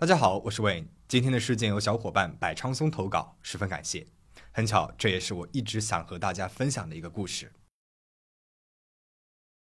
[0.00, 0.84] 大家好，我是 Wayne。
[1.08, 4.06] 今天的事件由小伙伴柏昌松投稿，十分感谢。
[4.52, 7.52] 很巧，这也是我一直想和大家分享的一个故事。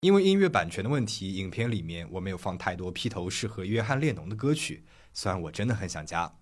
[0.00, 6.34] 因为音乐版权的问题，影片里面我没有放太多披头士和约翰列侬的歌曲，虽然我真的很想加。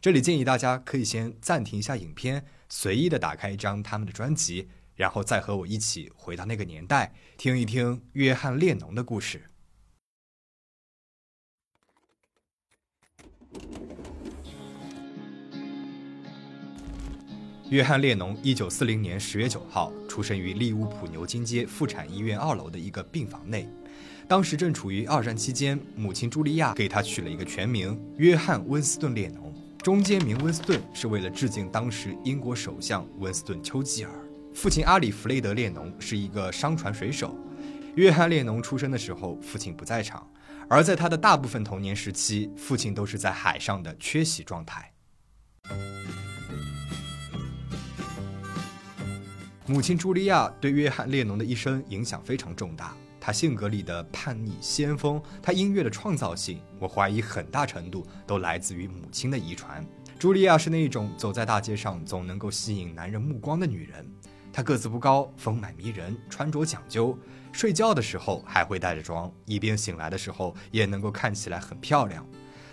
[0.00, 9.49] 这里建议大家可以先暂停一下影片，随意的打开一张他们的专辑，然后再和我一起回到那个年代，听一听约翰列侬的故事。
[17.70, 23.68] 约翰列侬一九四零年十月九号出生于利物浦牛津街妇产医院二楼的一个病房内。
[24.26, 34.10] 当时正处于二战期间，母亲茱莉亚给他取了一个全名约翰温斯顿列侬，中间名温斯顿是为了致敬当时英国首相温斯顿丘吉尔。
[34.52, 37.36] 父亲阿里弗雷德列侬是一个商船水手。
[37.94, 40.28] 约翰列侬出生的时候，父亲不在场，
[40.72, 44.92] 而在他的大部分童年时期，父亲都是在海上的缺席状态。
[49.66, 52.96] 母亲茱莉亚对约翰列侬的一生影响非常重大。
[53.18, 59.84] 他性格里的叛逆、先锋，他音乐的创造性，我怀疑很大程度都来自于母亲的遗传。
[60.20, 64.08] 茱莉亚是那一种走在大街上总能够吸引男人目光的女人。
[64.52, 67.16] 她个子不高，丰满迷人，穿着讲究，
[67.52, 72.26] 睡觉的时候还会带着妆，一边醒来的时候也能够看起来很漂亮。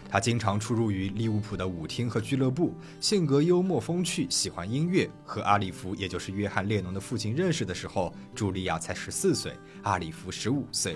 [0.10, 5.10] 他经常出入于利物浦的舞厅和俱乐部，性格幽默风趣，喜欢音乐。
[5.26, 10.96] 和阿里弗，也就是约翰列侬的父亲认识的时候，茱莉亚才十四岁，阿里弗十五岁。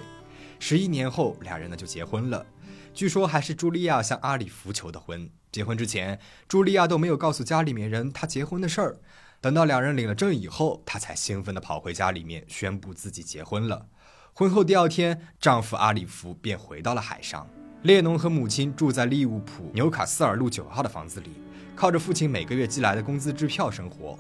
[0.59, 2.45] 十一年后，俩人呢就结婚了。
[2.93, 5.29] 据说还是茱莉亚向阿里弗求的婚。
[5.52, 8.97] 结婚之前，茱莉亚都没有告诉家里面人她结婚的事儿。
[9.42, 13.88] 等到两人领了证以后，她才兴奋地跑回家里面宣布自己结婚了。
[14.33, 17.48] 婚后第二天，丈夫阿里夫便回到了海上。
[17.81, 21.32] 列侬和母亲住在利物浦纽卡斯尔路九号的房子里，
[21.76, 24.15] 靠着父亲每个月寄来的工资支票生活。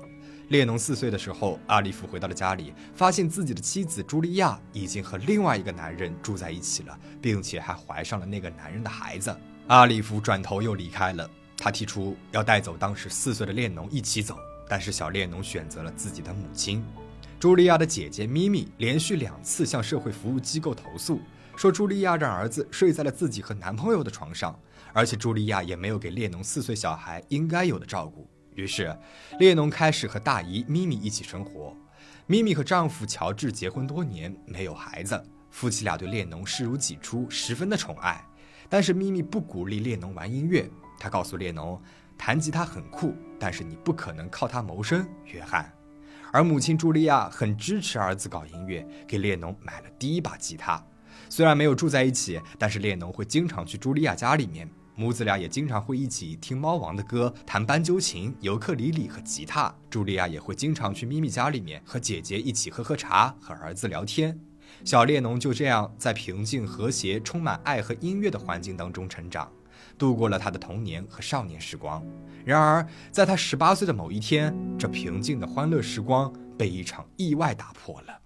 [0.47, 9.33] 列侬四岁的时候，阿里夫回到了家里，发现自己的妻子茱莉亚已经和另外一个男人住在一起了，并且还怀上了那个男人的孩子。
[9.67, 11.29] 阿里夫转头又离开了。
[11.55, 14.35] 他提出要带走当时四岁的列侬一起走，
[14.71, 16.81] 但是小列侬选择了自己的母亲。
[17.41, 21.19] 茱莉亚的姐姐咪咪连续两次向社会服务机构投诉。
[21.57, 24.57] 说茱莉亚让儿子睡在了自己和男朋友的床上，
[24.93, 28.29] 而且茱莉亚也没有给列侬四岁小孩应该有的照顾。
[28.55, 28.97] 于是，
[29.39, 31.75] 列侬开始和大姨咪咪一起生活。
[32.25, 38.25] 咪咪和丈夫乔治结婚多年，没有孩子，夫妻俩对列侬视如己出，十分的宠爱。
[38.69, 41.77] 但是咪咪不鼓励列侬玩音乐，她告诉列侬，
[42.17, 45.73] 弹吉他很酷，但是你不可能靠它谋生，约翰。
[46.31, 50.81] 而母亲茱莉亚很支持儿子搞音乐，给列侬买了第一把吉他。
[51.27, 59.73] 虽然没有住在一起，但是列侬会经常去茱莉亚家里面，母子俩也经常会一起听猫王的歌，弹斑鸠琴、尤克里里和吉他。
[59.89, 64.39] 茱莉亚也会经常去咪咪家里面和姐姐一起喝喝茶，和儿子聊天。
[64.85, 69.51] 小列侬就这样在平静、和谐、充满爱和音乐的环境当中成长，
[70.01, 72.03] 度过了他的童年和少年时光。
[72.43, 78.19] 然而，在他十八岁的某一天，这平静的欢乐时光被一场意外打破了。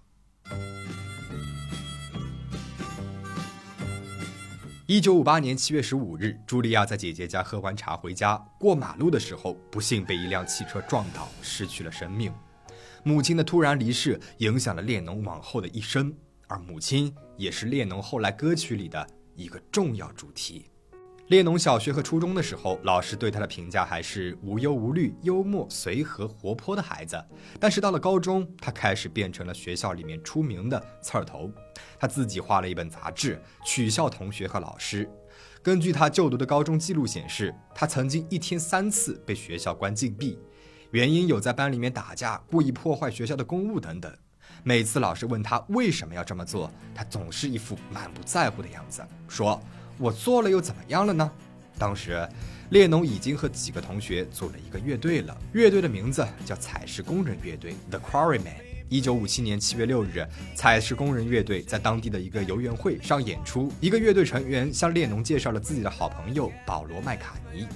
[4.85, 12.31] 一九五八年七月十五日，茱莉亚在姐姐家喝完茶回家，过马路的时候，不幸被一辆汽车撞倒，失去了生命。
[13.03, 16.15] 母亲的突然离世影响了列侬往后的一生，
[16.47, 19.05] 而母亲也是列侬后来歌曲里的
[19.35, 20.67] 一个重要主题。
[21.27, 27.19] 列侬小学和初中的时候，老师对他的评价还是无忧无虑、幽默随和、活泼的孩子。
[27.59, 31.51] 但是到了高中，他开始变成了学校里面出名的刺儿头。
[31.99, 35.09] 他自己画了一本杂志，取笑同学和老师。
[35.63, 40.37] 根据他就读的高中记录显示，他曾经一天三次被学校关禁闭，
[40.91, 44.15] 原因有在班里面打架、故意破坏学校的公物等等。
[44.63, 49.59] 每次老师问他为什么要这么做，他总是一副满不在乎的样子，说。
[49.97, 51.31] 我做了又怎么样了呢？
[51.77, 52.27] 当时，
[52.69, 58.63] 列侬已经和几个同学组了一个乐队了，乐队的名字叫采石工人乐队 （The Quarrymen）。
[58.87, 60.25] 一九五七年七月六日，
[60.55, 67.67] 采石工人乐队在当地的一个游园会上演出，一个乐队成员向列侬介绍了自己的好朋友保罗·麦卡尼。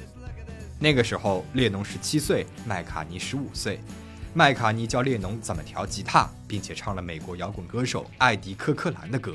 [0.79, 3.79] 那个时候，列侬十七岁，麦卡尼十五岁。
[4.33, 9.33] 麦卡尼教列侬怎么调吉他，并且唱了美国摇滚歌手艾迪·科克兰的歌。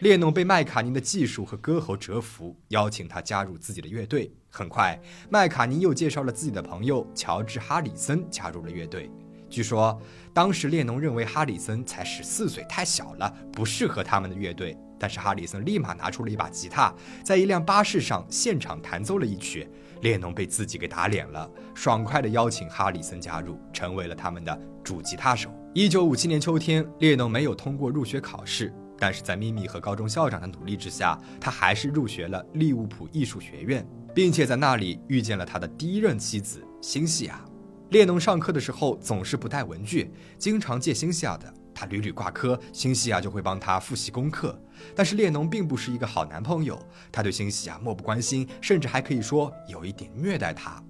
[0.00, 4.32] 列侬被麦卡尼的技术和歌喉折服，邀请他加入自己的乐队。
[4.50, 5.00] 很快，
[5.30, 9.10] 麦卡尼又介绍了自己的朋友乔治·哈里森加入了乐队。
[9.48, 10.00] 据说
[10.32, 14.76] 当时列侬认为哈里森才十四岁，太小了，不适合他们的乐队。
[14.98, 16.92] 但是哈里森立马拿出了一把吉他，
[17.24, 19.68] 在一辆巴士上现场弹奏了一曲。
[20.00, 25.50] 列侬被自己给打脸了，爽快地邀请哈里森加入，成为了他们的主吉他手。
[25.76, 33.84] 一九五七年秋天，列侬没有通过入学考试，但是在咪咪和高中校长的努力之下，他还是入学了利物浦艺术学院，
[34.14, 37.44] 并且在那里遇见了他的第一任妻子辛西娅。
[37.90, 41.52] 列侬上课的时候总是不带文具，经常借辛西娅的。
[41.74, 44.56] 他屡屡挂科，辛西娅就会帮他复习功课。
[44.94, 46.80] 但是列侬并不是一个好男朋友，
[47.10, 50.80] 他对辛西娅漠不关心，甚至还可以说有一点虐待她。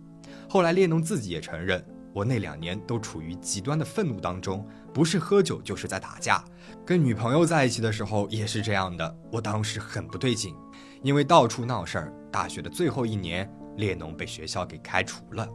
[0.47, 1.83] 后来列侬自己也承认，
[2.15, 6.45] 我那两年都处于极端的愤怒当中，不是喝酒就是在打架。
[6.87, 10.55] 跟女朋友在一起的时候也是这样的，我当时很不对劲，
[11.03, 12.13] 因为到处闹事儿。
[12.31, 15.49] 大学的最后一年，列侬被学校给开除了。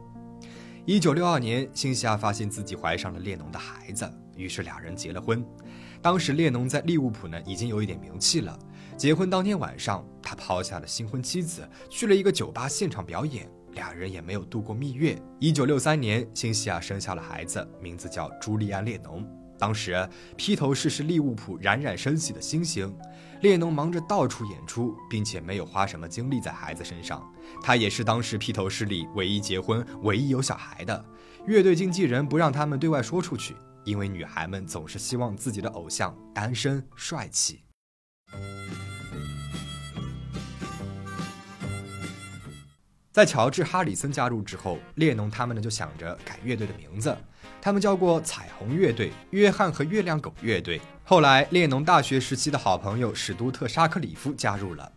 [0.84, 4.10] 一九六二年，辛西娅发现自己怀上了列侬的孩子。
[4.36, 5.42] 于是俩人结了婚。
[6.02, 8.58] 当时列侬在利物浦呢已经有一点名气了。
[8.96, 13.50] 结婚当天晚上，他抛下了新婚妻子，去了一个酒吧现场表演。
[13.72, 15.20] 俩人也没有度过蜜月。
[15.38, 19.26] 一九六三年，辛西娅生下了孩子，名字叫朱利安·列侬。
[19.58, 22.94] 当时披头士是利物浦冉冉升起的新星。
[23.42, 27.26] 列侬忙着到处演出，并且没有花什么精力在孩子身上。
[27.62, 31.04] 他也是当时披头士里唯一结婚、唯一有小孩的。
[31.46, 33.54] 乐队经纪人不让他们对外说出去。
[33.82, 37.64] 因为女孩们总是希望自己的偶像单身帅气。
[43.12, 47.16] 在乔治·哈里森加入之后，列侬他们呢就想着改乐队的名字，
[47.60, 50.80] 他们叫过彩虹乐队、约翰和月亮狗乐队。
[51.02, 54.92] 后来，列侬大学时期的好朋友史都特·沙克里夫加入了，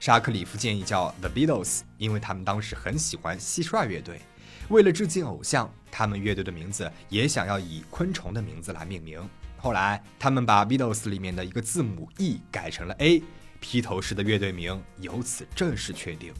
[0.00, 4.22] 沙克里夫建议叫 The Beatles，因为他们当时很喜欢蟋蟀乐队。
[4.70, 9.20] 为了致敬偶像，他们乐队的名字也想要以昆虫的名字来命名。
[9.58, 13.22] 后来，他们把 Beatles 里面的一个字母 E 改成了 A，
[13.60, 16.32] 披头士的乐队名由此正式确定。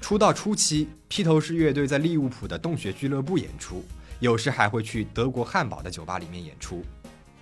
[0.00, 3.84] 出道初期，披头士乐队在利物浦的洞穴俱乐部演出，
[4.18, 6.82] 有时还会去德国汉堡的酒吧里面演出。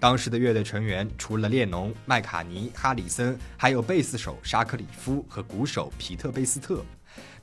[0.00, 6.84] 当时的乐队成员除了列侬、麦卡尼、哈里森，还有贝斯手沙克里夫和鼓手皮特贝斯特。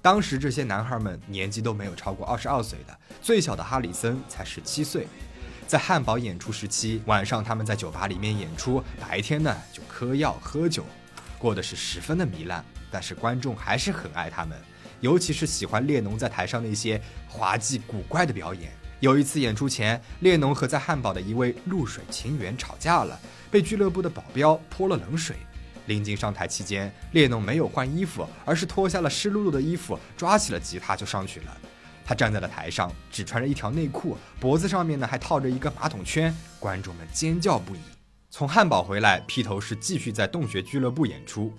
[0.01, 5.07] 当时这些男孩们年纪都没有超过二十二岁的，最小的哈里森才十七岁。
[5.65, 10.85] 在汉堡演出时期，晚上他们在酒吧里面演出，白天呢就嗑药喝酒，
[11.39, 12.63] 过的是十分的糜烂。
[12.91, 14.57] 但是观众还是很爱他们，
[15.01, 18.71] 尤其是喜欢列侬在台上那些滑稽古怪的表演。
[19.01, 23.19] 有一次演出前，列侬和在汉堡的一位露水情缘吵架了，
[23.51, 25.36] 被俱乐部的保镖泼了冷水。
[25.88, 31.57] 临近上台期间，列侬没有换衣服，而是脱下了湿漉漉的衣服，抓起了吉他就上去了。
[32.03, 37.80] 他站在了台上，只穿着一条内裤，脖子上面呢还套着一个马桶圈，观众们尖叫不已。
[38.31, 41.53] 从汉堡回来，披头士继续在洞穴俱乐部演出。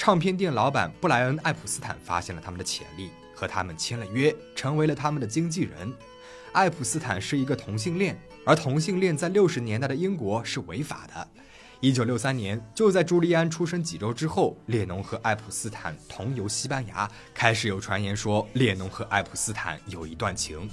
[0.00, 5.92] 唱片店老板布莱恩·艾普斯坦发现了他们的潜力，和他们签了约，成为了他们的经纪人。
[6.52, 11.28] 艾普斯坦是一个同性恋，而同性恋在六十年代的英国是违法的。
[11.80, 20.66] 一九六三年，就在朱利安出生几周之后，列侬和爱普斯坦同游西班牙，开始有传言说列侬和爱普斯坦有一段情。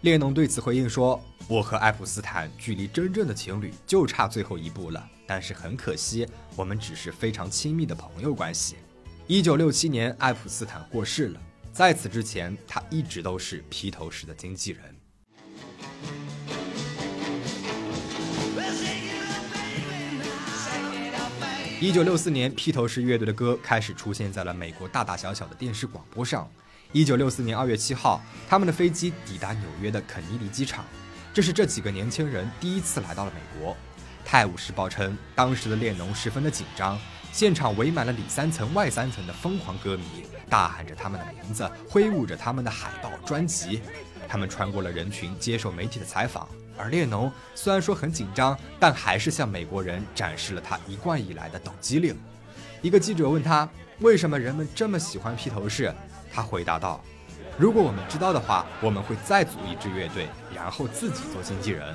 [0.00, 8.76] 列侬对此回应说：“我和爱普斯坦距离真正的情侣就差最后一步了，但是很可惜，我们只是非常亲密的朋友关系。”
[9.26, 11.40] 一九六七年，爱普斯坦过世了，
[11.72, 14.96] 在此之前，他一直都是披头士的经纪人。
[21.78, 26.48] 一九六四年，披头士乐队的歌开始出现在了美国大大小小的电视广播上。
[26.92, 30.84] 一九六四年二月七号，他们的飞机抵达纽约的肯尼迪机场，
[31.34, 33.74] 这是这几个年轻人第一次来到了美国。
[34.28, 36.98] 《泰晤士报》称，当时的列侬十分的紧张，
[37.30, 43.80] 现场围满了里三层外三层的疯狂歌迷，大喊着他们的名字，挥舞着他们的海报、专辑。
[44.26, 46.48] 他们穿过了人群，接受媒体的采访。
[46.76, 52.18] 而列侬虽然说很紧张，但还是向美国人展示了他一贯以来的抖机灵。
[52.82, 53.68] 一个记者问他
[54.00, 55.94] 为什么人们这么喜欢披头士，
[56.32, 57.00] 他回答道
[57.56, 61.94] ：“如果我们知道的话，我们会再组一支乐队，然后自己做经纪人。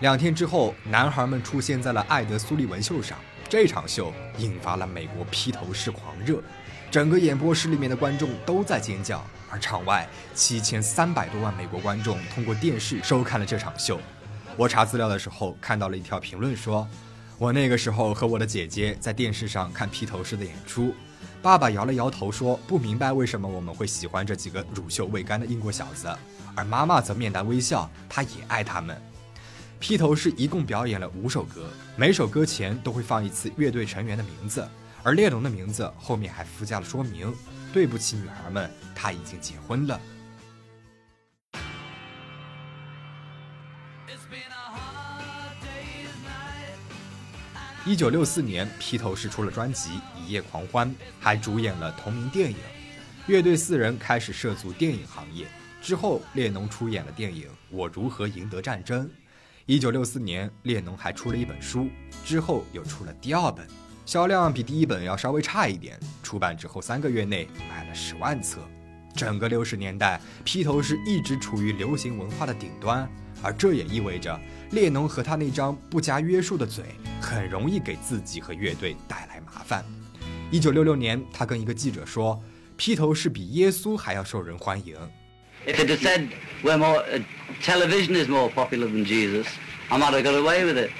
[0.00, 6.42] 两天之后，男孩们出现在了艾德苏利文秀上，这场秀引发了美国披头士狂热。
[6.90, 13.98] 整个演播室里面的观众都在尖叫，而场外七千三百多万美国观众通过电视收看了这场秀。
[14.56, 16.86] 我查资料的时候看到了一条评论说
[17.38, 20.94] ：“我那个时候和我的姐姐在电视上看披头士的演出，
[21.44, 26.08] 爸爸摇了摇头说：“不明白为什么我们会喜欢这几个乳臭未干的英国小子。”
[26.56, 28.98] 而妈妈则面带微笑，她也爱他们。
[29.78, 34.66] 披头士一共表演了五首歌，每首歌前都会放一次乐队成员的名字，
[35.02, 37.30] 而列侬的名字后面还附加了说明
[37.74, 40.00] ：“对不起，女孩们，他已经结婚了。”
[47.86, 50.88] 一九六四年，披头士出了专辑《一夜狂欢》，
[51.20, 52.56] 还主演了同名电影。
[53.26, 55.46] 乐队四人开始涉足电影行业。
[55.82, 59.04] 之后，列侬出演了电影《我如何赢得战争》。
[59.66, 61.90] 一九六四年，列侬还出了一本书，
[62.24, 63.66] 之后又出了第二本，
[64.06, 66.00] 销量比第一本要稍微差一点。
[66.22, 68.60] 出版之后三个月内卖了十万册。
[69.14, 73.08] 整个六十年代，披头士一直处于流行文化的顶端。
[73.42, 74.40] 而这也意味着，
[74.70, 76.84] 列侬和他那张不加约束的嘴，
[77.20, 79.84] 很容易给自己和乐队带来麻烦。
[80.50, 82.42] 一九六六年，他跟一个记者说
[82.76, 84.96] ：“披头士比耶稣还要受人欢迎。”
[85.66, 86.28] If it had said
[86.62, 87.22] we're more, uh,
[87.62, 89.46] television is more popular than Jesus,
[89.88, 90.90] I might have got away with it.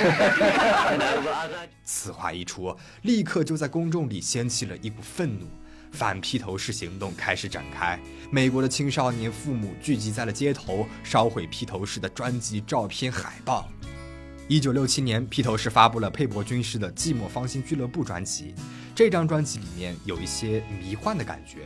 [1.84, 5.46] 此话一出，立刻就在公众里掀起了一股愤怒。
[5.92, 7.98] 反披头士行动开始展开，
[8.30, 13.68] 美国的青少年父母聚集在了街头，烧毁披头士的专辑照片、海报。
[14.48, 18.54] 一九六七年，披头士发布了佩伯军师的《寂寞芳心俱乐部》专辑，
[18.94, 21.58] 这张专辑里面有一些迷幻的感觉。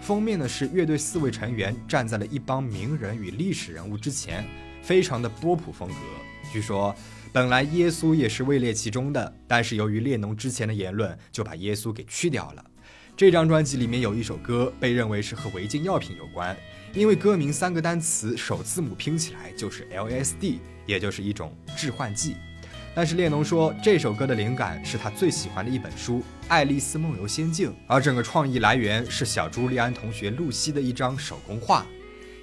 [0.00, 4.44] 封面呢是乐队四位成员站在了一帮名人与历史人物之前，
[4.82, 5.94] 非常的波普风格。
[6.52, 6.94] 据说，
[7.32, 12.64] 本来耶稣也是位列其中的，但是由于列侬之前的言论，就把耶稣给去掉了。
[13.16, 16.56] 这张专辑里面有一首歌被认为是和违禁药品有关，
[16.92, 22.34] 因为歌名三个单词首字母拼起来就是 LSD，也就是一种致幻剂。
[22.92, 26.18] 但是列侬说这首歌的灵感是他最喜欢的一本书
[26.48, 31.86] 《爱丽丝梦游仙境》，而整个创意来源是小朱利安同学露西的一张手工画。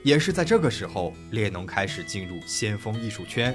[0.06, 3.54] 也是在这个时候，列侬开始进入先锋艺术圈，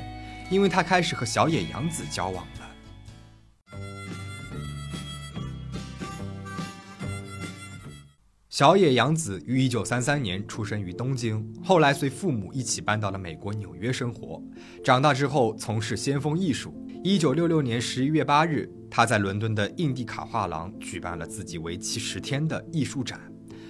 [0.50, 2.65] 因为他开始和小野洋子交往了。
[8.56, 14.42] 小野洋子于一九三三年出生于东京，后来随父母一起搬到了美国纽约生活。
[14.82, 16.74] 长大之后从事先锋艺术。
[17.04, 23.20] 一九六六年十一月八日，他在伦敦的印第卡画廊举办了自己为期十天的艺术展。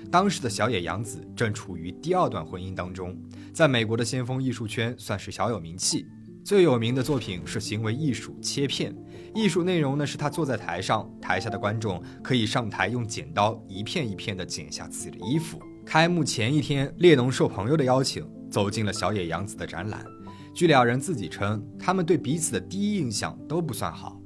[0.09, 3.21] 当时的小野洋子正处于第二段婚姻当中，
[3.53, 6.07] 在美国的先锋艺术圈算是小有名气。
[6.47, 8.97] 最有名的作品是行为艺术切片，
[9.35, 15.61] 艺术内容呢是他坐在台上，台下的观众可以上台用剪刀一片一片的剪下自己的衣服。
[15.85, 20.07] 开幕前一天，列侬受朋友的邀请走进了小野洋子的展览。
[20.55, 24.17] 据两人自己称，他们对彼此的第一印象都不算好。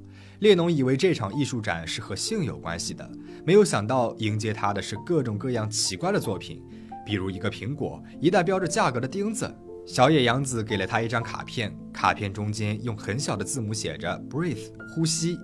[0.40, 3.10] 列侬以为这场艺术展是和性有关系的，
[3.46, 6.62] 没有想到迎接他的是各种各样奇怪的作品，
[7.06, 9.50] 比如一个苹果，一袋标着价格的钉子。
[9.92, 15.36] 小野洋子给了他一张卡片，卡片中间用很小的字母写着 “breathe”，呼吸。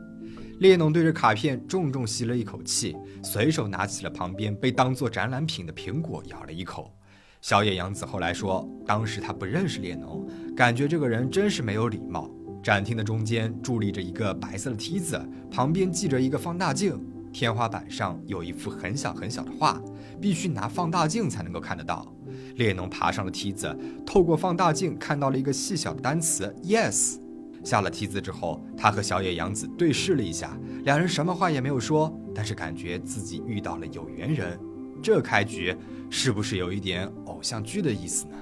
[0.60, 6.96] 列侬对着卡片重重吸了一口气，随手拿起了旁边被当做展览品的苹果，咬了一口。
[7.40, 10.24] 小野洋子后来说，当时他不认识列侬，
[10.54, 12.30] 感觉这个人真是没有礼貌。
[12.62, 16.96] 展厅的中间伫立着一个白色的梯子，旁边系着一个放大镜，
[17.38, 19.78] 天花板上有一幅很小很小的画，
[20.18, 22.10] 必须拿放大镜才能够看得到。
[22.54, 27.18] 列侬爬上了梯子，透过放大镜看到了一个细小的单词 “yes”。
[27.62, 34.58] 下了梯子之后，他和小野洋子对视了一下，两人什么话也没有说，但是感觉自己遇到了有缘人。
[35.02, 35.76] 这开局
[36.08, 38.36] 是不是有一点偶像剧的意思呢？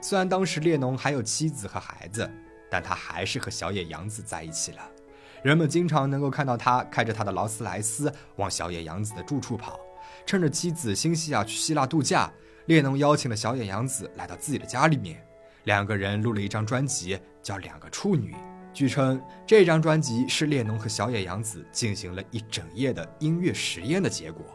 [0.00, 2.30] 虽然当时列侬还有妻子和孩子，
[2.70, 4.78] 但他还是和小野洋子在一起了。
[5.44, 9.78] 人们经常能够看到他开着他的劳斯莱斯往小野洋子的住处跑，
[10.24, 12.32] 趁着妻子新西亚去希腊度假。
[12.64, 15.22] 列侬邀请了小野洋子来到自己的家里面，
[15.64, 18.32] 两个人录了一张专辑，叫《两个处女》。
[18.72, 24.46] 据称，这张专辑是列侬和小野洋子进行了一整夜的音乐实验的结果。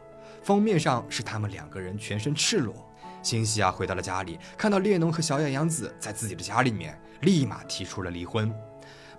[0.42, 2.74] 封面上是他们两个人全身赤裸。
[3.22, 8.52] 辛西娅回到了家里，看到列侬和小野洋子在自己的家里面，立马提出了离婚。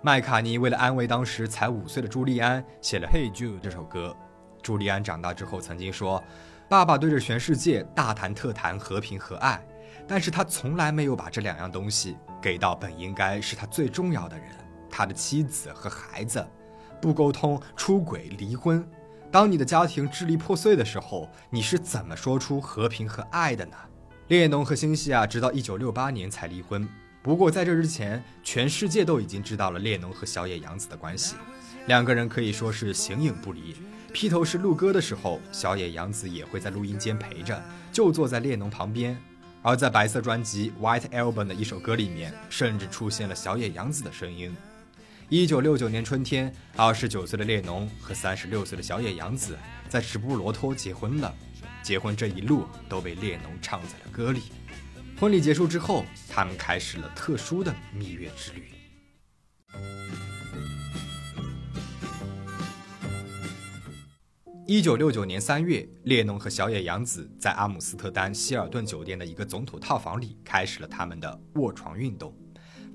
[0.02, 4.16] 麦卡尼为了安慰当时才五岁的朱利安，写了《Hey Jude》这首歌。
[4.62, 6.22] 朱利安长大之后曾经说。
[6.70, 9.60] 爸爸对着全世界大谈特谈和平和爱，
[10.06, 14.46] 但是他从来没有把这两样东西给到本应该是他最重要的人，
[14.88, 16.46] 他的妻子和孩子。
[17.00, 18.88] 不沟通、出轨、离婚，
[19.32, 23.76] 当你的家庭支离破碎的时候，你是怎么说出和平和爱的呢？
[24.28, 26.88] 列侬和星西娅直到一九六八年才离婚，
[27.22, 31.34] 不过在这之前，全世界都已经知道了列侬和小野洋子的关系，
[31.86, 33.76] 两个人可以说是形影不离。
[34.12, 37.62] 披头士录歌的时候，小野洋子也会在录音间陪着，
[37.92, 39.16] 就坐在列侬旁边。
[39.62, 44.56] 而在白色专辑《White Album》的一首歌里面，甚至出现了小野洋子的声音。
[45.28, 49.58] 一九六九年春天，二十九岁的列侬和三十六岁的小野洋子
[49.90, 51.32] 在直布罗陀结婚了。
[51.82, 54.44] 结婚这一路都被列侬唱在了歌里。
[55.20, 58.70] 婚礼结束之后，他们开始了特殊的蜜月之旅。
[64.66, 72.34] 一九六九年三月，列侬和小野洋子在阿姆斯特丹希尔顿酒店的一个总统套房里开始了他们的卧床运动。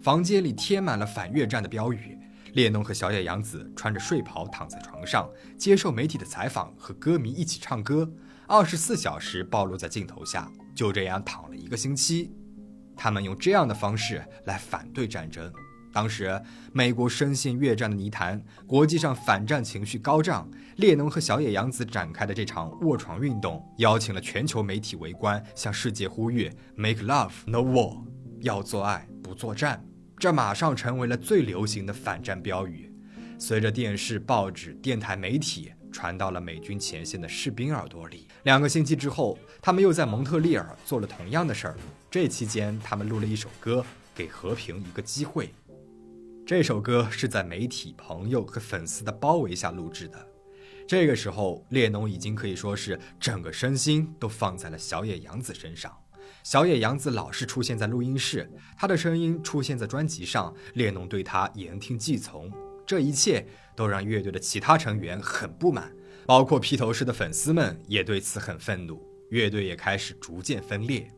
[0.01, 2.17] 房间里贴满了反越战的标语。
[2.53, 5.29] 列侬和小野洋子穿着睡袍躺在床上，
[5.59, 8.09] 接受媒体的采访，和歌迷一起唱歌，
[8.47, 10.51] 二十四小时暴露在镜头下。
[10.75, 12.31] 就这样躺了一个星期。
[12.97, 15.51] 他们用这样的方式来反对战争。
[15.93, 16.37] 当时，
[16.73, 20.49] 美国深陷越战的泥潭，国际上反战情绪高涨。
[20.75, 28.03] 列侬和小野洋子展开的这场卧床运动，邀请了全球媒体围观，向世界呼吁：“Make love, no war，
[28.41, 29.81] 要做爱不作战。”
[30.19, 32.93] 这马上成为了最流行的反战标语。
[33.39, 41.75] 随着电视、报纸、电台媒体传到了美军前线的士兵耳朵里，两个星期之后，他们又在蒙特利尔做了同样的事儿。
[42.11, 43.83] 这期间，他们录了一首歌，
[44.13, 45.51] 给和平一个机会。
[46.45, 50.27] 这首歌是在媒体、朋友和粉丝的包围下录制的。
[50.87, 55.91] 这个时候，列侬已经可以说是整个身心都放在了小野洋子身上。
[56.43, 58.47] 小野洋子老是出现在录音室，
[58.77, 62.53] 她的声音出现在专辑上，列侬对她言听计从。
[62.85, 63.43] 这一切
[63.75, 65.91] 都让乐队的其他成员很不满，
[66.25, 69.01] 包括披头士的粉丝们也对此很愤怒。
[69.29, 71.11] 乐队也开始逐渐分裂。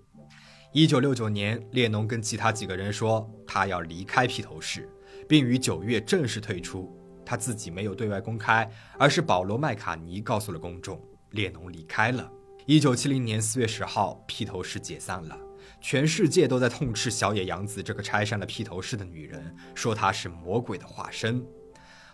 [0.73, 4.89] 一九六九年，列侬跟其他几个人说，他要离开披头士。
[5.27, 12.31] 并于九月正式退出，他自己没有对外公开，而是保罗·麦卡尼告诉了公众，列侬离开了。
[12.65, 15.37] 一九七零年四月十号，披头士解散了，
[15.81, 21.45] 全世界都在痛斥小野洋子这个拆散了披头士的女人，说她是魔鬼的化身。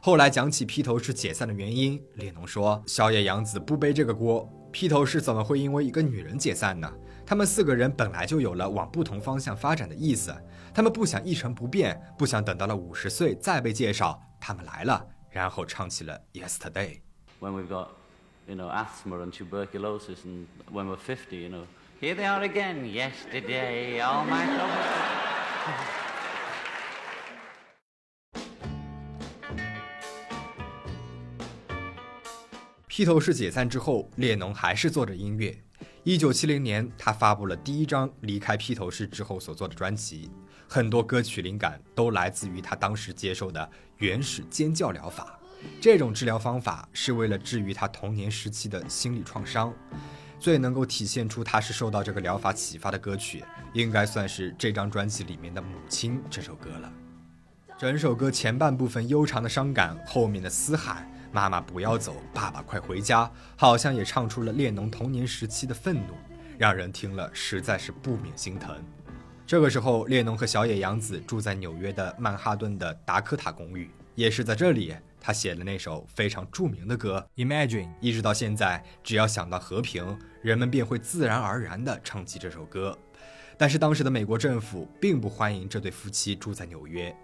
[0.05, 6.93] 后来讲起披头士解散的原因，列侬说，小野洋子不背这个锅，披头士怎么会因为一个女人解散呢？
[7.25, 10.35] 他们四个人本来就有了往不同方向发展的意思，
[10.73, 14.21] 他们不想一成不变，不想等到了五十岁再被介绍。
[14.41, 16.99] 他们来了，然后唱起了 Yesterday。
[17.39, 17.87] When we've got,
[18.45, 21.63] you know, asthma and tuberculosis, and when we're fifty, you know,
[22.01, 22.83] here they are again.
[22.93, 26.02] Yesterday, all my troubles.
[32.95, 35.57] 披头士解散之后，列侬还是做着音乐。
[36.03, 40.29] 一九七零年，他发布了第一张离开披头士之后所做的专辑，
[40.67, 45.39] 很多歌曲灵感都来自于他当时接受的原始尖叫疗法。
[45.81, 49.73] 这种治疗方法是为了治愈他童年时期的心理创伤。
[50.39, 56.93] 最能够体现出他是受到这个疗法启发的歌曲，应该算是这张专辑里面的《母亲》这首歌了。
[57.75, 61.09] 整首歌前半部分悠长的伤感，后面的嘶喊。
[61.33, 66.13] 妈妈不要走，爸爸快回家，好像也唱出了列侬童年时期的愤怒，
[66.59, 68.75] 让人听了实在是不免心疼。
[69.47, 77.87] 这个时候，列侬和小野洋子住在纽约的曼哈顿的达科塔公寓，也是在这里，他写了那首非常著名的歌《Imagine》。
[77.99, 82.95] 一直到现在，只要想到和平，人们便会自然而然地唱起这首歌。
[83.57, 87.15] 但是当时的美国政府并不欢迎这对夫妻住在纽约。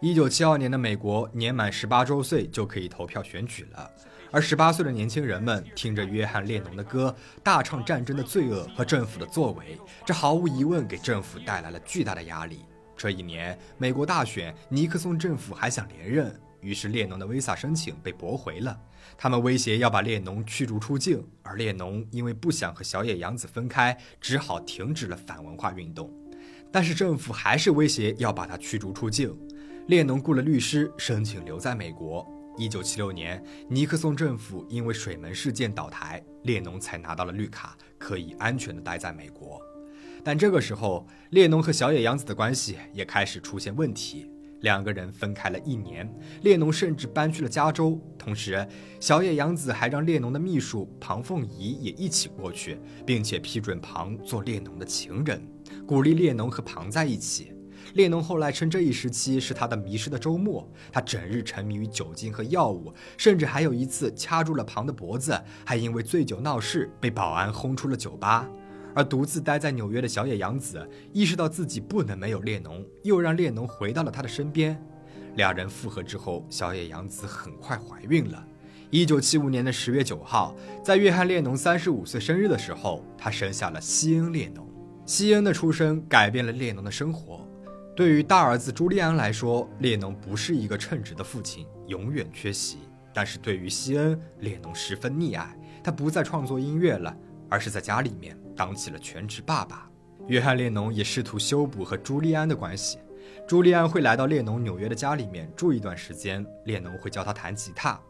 [0.00, 3.90] 一九七二年的美国，年满十八周岁就可以投票选举了。
[4.30, 12.64] 而十八岁的年轻人们听着约翰列侬的歌，大唱战争的罪恶和政府的作为，这毫无疑问给政府带来了巨大的压力。
[12.96, 18.76] 这一年，美国大选，尼克松政府还想连任，于是列侬的 visa 申请被驳回了。
[19.16, 26.12] 他们威胁要把列侬驱逐出境，而列侬因为不想和小野洋子分开，只好停止了反文化运动。
[26.72, 29.32] 但是政府还是威胁要把他驱逐出境。
[29.86, 32.26] 列侬雇了律师，申请留在美国。
[32.56, 39.60] 一九七六年，尼克松政府因为水门事件倒台，列侬才拿到了绿卡，可以安全地待在美国。
[40.24, 44.26] 但这个时候，列侬和小野洋子的关系也开始出现问题，
[44.62, 48.00] 两个人分开了一年，列侬甚至搬去了加州。
[48.18, 48.66] 同时，
[48.98, 55.46] 小野洋子还让列侬的秘书庞凤仪也一起过去，并且批准庞做列侬的情人，
[55.86, 57.52] 鼓励列侬和庞在一起。
[57.94, 68.48] 列侬后来称这一时期是他的迷失的周末，他整日沉迷于酒精和药物，甚至还有一次掐住了庞的脖子，还因为醉酒闹事被保安轰出了酒吧。
[68.96, 74.80] 而独自待在纽约的小野洋子意识到自己不能没有列侬，又让列侬回到了他的身边。
[75.36, 78.44] 两人复合之后，小野洋子很快怀孕了。
[78.90, 84.68] 一九七五年的十月九号，在约翰列侬三十五岁生日的时候，他生下了西恩列侬。
[85.06, 87.46] 西恩的出生改变了列侬的生活。
[87.96, 92.78] 对于大儿子朱利安来说，列侬不是一个称职的父亲，永远缺席。
[93.12, 95.56] 但是对于西恩，列侬十分溺爱。
[95.80, 97.16] 他不再创作音乐了，
[97.48, 99.88] 而是在家里面当起了全职爸爸。
[100.26, 102.98] 约翰列侬也试图修补和朱利安的关系。
[103.46, 108.00] 朱利安会来到列侬纽约的家里面住一段时间，列侬会教他弹吉他。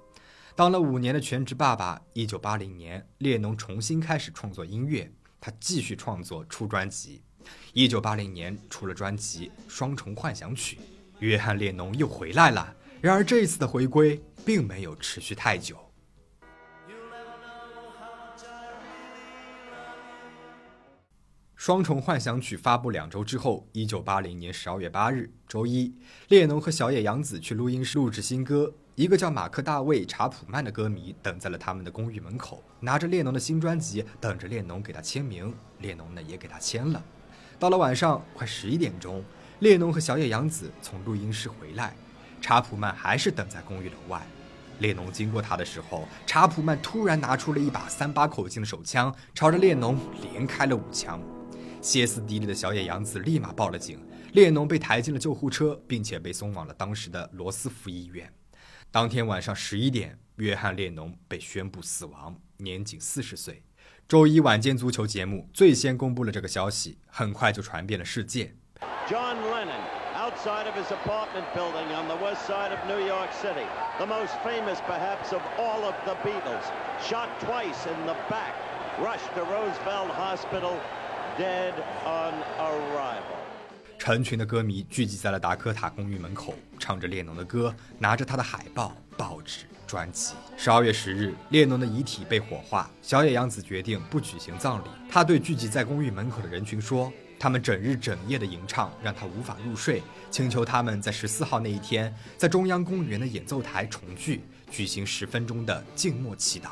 [0.57, 7.23] 当了五年的全职爸爸，一九八零年，列侬重新开始创作音乐，他继续创作出专辑。
[7.73, 10.77] 一九八零年出了专辑《双重幻想曲》，
[11.21, 12.75] 约翰列侬又回来了。
[13.01, 15.77] 然而这一次的回归并没有持续太久。
[21.67, 25.95] 《双重幻想曲》发布两周之后，一九八零年十二月八日，周一，
[26.29, 28.71] 列侬和小野洋子去录音室录制新歌。
[28.97, 35.55] 一个叫马克·大卫·查普曼的歌迷等在了他们的公寓门口，拿着列侬的新专辑，等着列侬给他签名。
[35.79, 37.03] 列侬呢，也给他签了。
[37.59, 39.25] 到了晚上快十一点钟，
[39.61, 41.95] 列侬和小野洋子从录音室回来，
[42.41, 44.21] 查普曼还是等在公寓楼外。
[44.81, 51.21] 列侬经过他的时候，查普曼突然拿出了一把三八口径的手枪，朝着列侬连开了五枪。
[51.81, 58.33] 歇斯底里的小野洋子立马报了警，列侬被抬进了救护车，并且被送往了当时的罗斯福医院。
[58.91, 63.63] 当天晚上十一点，约翰列侬被宣布死亡，年仅四十岁。
[64.07, 68.55] 周一晚间足球节目最先公布了这个消息，很快就传遍了世界。
[69.09, 69.81] John Lennon
[70.15, 73.67] outside of his apartment building on the west side of New York City,
[73.99, 76.65] the most famous perhaps of all of the Beatles,
[77.03, 78.53] shot twice in the back,
[79.01, 80.77] rushed to Roosevelt Hospital.
[81.39, 81.73] Dead
[82.05, 83.23] on arrival。
[83.99, 90.35] 成群的歌迷聚集在了达科塔公寓门口，唱着列侬的歌，拿着他的海报、报纸、专辑。
[90.57, 94.89] 十二月十日，列侬的遗体被火化，小野洋子决定不举行葬礼。
[95.09, 100.03] 他对聚集在公寓门口的人群说：“他们整日整夜的吟唱，让他无法入睡，
[100.33, 106.71] 请求他们在十四号那一天，在中央公园的演奏台重聚，举行十分钟的静默祈祷。”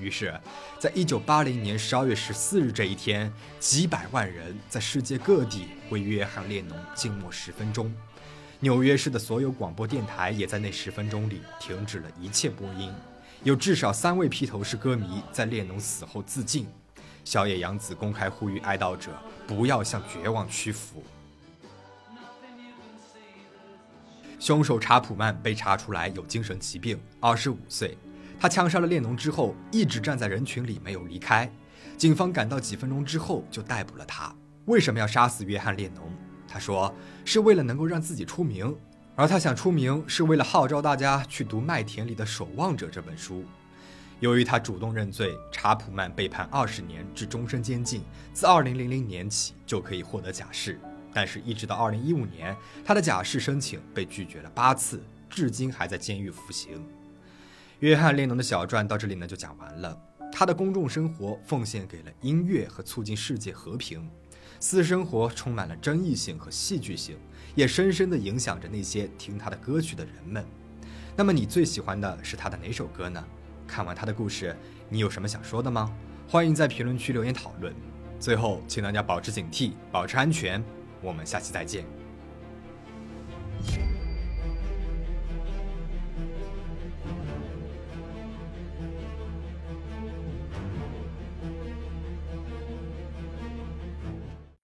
[0.00, 0.34] 于是，
[0.76, 7.94] 在一九八零年十二月十四日这一天，几百万人在世界各地为约翰列侬静默十分钟。
[8.60, 12.92] 纽约市的所有广播电台也在那十分钟里停止了一切播音。
[13.42, 16.66] 有至少三位披头士歌迷在列侬死后自尽。
[17.24, 19.10] 小野洋子公开呼吁哀悼者
[19.46, 21.02] 不要向绝望屈服。
[24.38, 27.96] 凶手查普曼被查出来有精神疾病，二十五岁。
[28.38, 31.50] 他枪杀了列侬之后，一直站在人群里没有离开。
[31.96, 34.34] 警方赶到几分钟之后就逮捕了他。
[34.66, 36.10] 为什么要杀死约翰列侬？
[36.54, 38.72] 他说是为了能够让自己出名，
[39.16, 43.44] 而他想出名是为了号召大家去读《麦田里的守望者》这本书。
[44.20, 48.04] 由于他主动认罪，查普曼被判二十年至终身监禁。
[48.32, 50.78] 自二零零零年起就可以获得假释，
[51.12, 56.80] 但是一直到二零一五年，他的假释申请被拒绝了八次，至今还在监狱服刑。
[57.80, 60.00] 约翰列侬的小传到这里呢就讲完了。
[60.30, 64.08] 他的公众生活奉献给了音乐和促进世界和平，
[64.60, 67.16] 私生活充满了争议性和戏剧性，
[67.54, 70.44] 也深深地影响着那些听他的歌曲的人们。
[71.16, 73.22] 那么你最喜欢的是他的哪首歌呢？
[73.66, 74.56] 看完他的故事，
[74.88, 75.94] 你有什么想说的吗？
[76.28, 77.74] 欢迎在评论区留言讨论。
[78.18, 80.62] 最后，请大家保持警惕，保持安全。
[81.02, 81.84] 我们下期再见。